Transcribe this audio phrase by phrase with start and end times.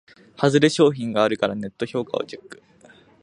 [0.35, 2.63] ハズレ商品があるからネット評価をチェック